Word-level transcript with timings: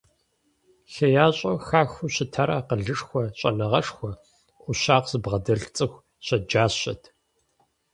ХеящӀэу 0.93 1.57
хахыу 1.67 2.13
щытар 2.15 2.49
акъылышхуэ, 2.59 3.23
щӀэныгъэшхуэ. 3.39 4.11
Ӏущагъ 4.61 5.05
зыбгъэдэлъ 5.09 5.67
цӀыху 5.75 6.03
щэджащэт. 6.25 7.01